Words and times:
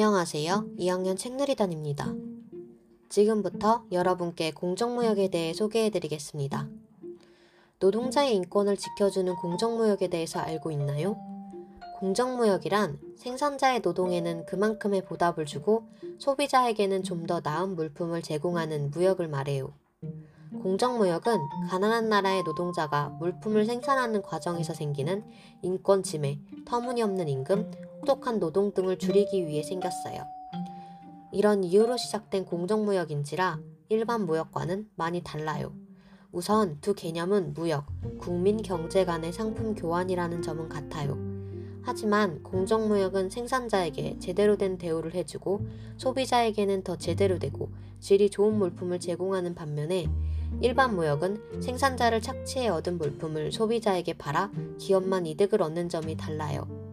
안녕하세요. 0.00 0.76
2학년 0.78 1.18
책누리단입니다. 1.18 2.14
지금부터 3.08 3.82
여러분께 3.90 4.52
공정무역에 4.52 5.26
대해 5.26 5.52
소개해드리겠습니다. 5.52 6.68
노동자의 7.80 8.36
인권을 8.36 8.76
지켜주는 8.76 9.34
공정무역에 9.34 10.06
대해서 10.06 10.38
알고 10.38 10.70
있나요? 10.70 11.16
공정무역이란 11.98 13.00
생산자의 13.16 13.80
노동에는 13.80 14.46
그만큼의 14.46 15.04
보답을 15.04 15.46
주고 15.46 15.88
소비자에게는 16.20 17.02
좀 17.02 17.26
더 17.26 17.40
나은 17.42 17.74
물품을 17.74 18.22
제공하는 18.22 18.92
무역을 18.92 19.26
말해요. 19.26 19.72
공정무역은 20.62 21.38
가난한 21.70 22.08
나라의 22.08 22.44
노동자가 22.44 23.08
물품을 23.18 23.66
생산하는 23.66 24.22
과정에서 24.22 24.74
생기는 24.74 25.24
인권 25.62 26.04
침해, 26.04 26.38
터무니없는 26.66 27.28
임금, 27.28 27.87
혹독한 27.98 28.38
노동 28.38 28.72
등을 28.72 28.98
줄이기 28.98 29.46
위해 29.46 29.62
생겼어요. 29.62 30.22
이런 31.32 31.64
이유로 31.64 31.96
시작된 31.96 32.44
공정무역인지라 32.46 33.60
일반 33.90 34.24
무역과는 34.24 34.88
많이 34.96 35.22
달라요. 35.22 35.72
우선 36.30 36.78
두 36.80 36.94
개념은 36.94 37.54
무역, 37.54 37.86
국민 38.18 38.62
경제 38.62 39.04
간의 39.04 39.32
상품 39.32 39.74
교환이라는 39.74 40.42
점은 40.42 40.68
같아요. 40.68 41.16
하지만 41.82 42.42
공정무역은 42.42 43.30
생산자에게 43.30 44.18
제대로 44.18 44.56
된 44.56 44.76
대우를 44.78 45.14
해주고 45.14 45.66
소비자에게는 45.96 46.82
더 46.82 46.96
제대로 46.96 47.38
되고 47.38 47.70
질이 47.98 48.30
좋은 48.30 48.54
물품을 48.58 49.00
제공하는 49.00 49.54
반면에 49.54 50.06
일반 50.60 50.94
무역은 50.94 51.62
생산자를 51.62 52.20
착취해 52.20 52.68
얻은 52.68 52.98
물품을 52.98 53.52
소비자에게 53.52 54.14
팔아 54.14 54.50
기업만 54.78 55.26
이득을 55.26 55.62
얻는 55.62 55.88
점이 55.88 56.16
달라요. 56.16 56.87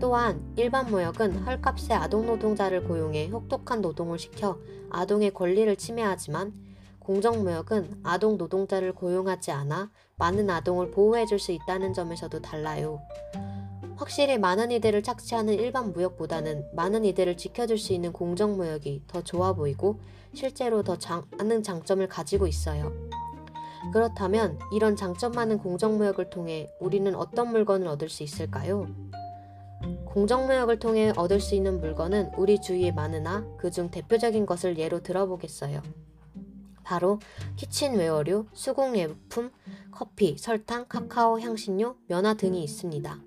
또한 0.00 0.40
일반 0.56 0.86
무역은 0.86 1.44
헐값에 1.44 1.94
아동 1.94 2.26
노동자를 2.26 2.84
고용해 2.84 3.28
혹독한 3.28 3.80
노동을 3.80 4.18
시켜 4.18 4.58
아동의 4.90 5.32
권리를 5.32 5.74
침해하지만 5.76 6.52
공정무역은 7.00 8.00
아동 8.04 8.36
노동자를 8.36 8.92
고용하지 8.92 9.50
않아 9.50 9.90
많은 10.16 10.50
아동을 10.50 10.90
보호해 10.90 11.26
줄 11.26 11.38
수 11.38 11.52
있다는 11.52 11.94
점에서도 11.94 12.40
달라요. 12.42 13.00
확실히 13.96 14.38
많은 14.38 14.70
이들을 14.70 15.02
착취하는 15.02 15.54
일반 15.54 15.92
무역보다는 15.92 16.68
많은 16.74 17.04
이들을 17.04 17.36
지켜줄 17.36 17.78
수 17.78 17.92
있는 17.92 18.12
공정무역이 18.12 19.04
더 19.08 19.22
좋아 19.22 19.52
보이고 19.54 19.98
실제로 20.34 20.82
더 20.82 20.96
장, 20.96 21.24
많은 21.36 21.62
장점을 21.62 22.06
가지고 22.08 22.46
있어요. 22.46 22.92
그렇다면 23.92 24.58
이런 24.72 24.94
장점 24.94 25.32
많은 25.32 25.58
공정무역을 25.58 26.30
통해 26.30 26.68
우리는 26.78 27.12
어떤 27.14 27.50
물건을 27.50 27.88
얻을 27.88 28.08
수 28.08 28.22
있을까요? 28.22 28.86
공정무역을 30.06 30.78
통해 30.78 31.12
얻을 31.16 31.40
수 31.40 31.54
있는 31.54 31.80
물건은 31.80 32.32
우리 32.36 32.60
주위에 32.60 32.92
많으나 32.92 33.46
그중 33.58 33.90
대표적인 33.90 34.46
것을 34.46 34.78
예로 34.78 35.02
들어보겠어요. 35.02 35.82
바로 36.82 37.18
키친웨어류, 37.56 38.46
수공예품, 38.52 39.50
커피, 39.90 40.38
설탕, 40.38 40.86
카카오, 40.88 41.38
향신료, 41.38 41.96
면화 42.06 42.34
등이 42.34 42.62
있습니다. 42.64 43.20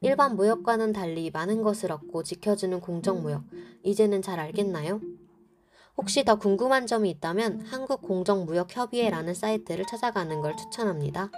일반 0.00 0.36
무역과는 0.36 0.92
달리 0.92 1.30
많은 1.30 1.62
것을 1.62 1.92
얻고 1.92 2.22
지켜주는 2.22 2.80
공정무역, 2.80 3.42
이제는 3.82 4.22
잘 4.22 4.40
알겠나요? 4.40 5.00
혹시 5.96 6.24
더 6.24 6.36
궁금한 6.36 6.86
점이 6.86 7.08
있다면 7.10 7.62
한국공정무역협의회라는 7.62 9.34
사이트를 9.34 9.86
찾아가는 9.86 10.40
걸 10.40 10.56
추천합니다. 10.56 11.30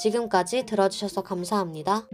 지금까지 0.00 0.66
들어주셔서 0.66 1.22
감사합니다. 1.22 2.06